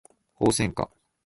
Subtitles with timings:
[0.33, 0.89] ホウセンカ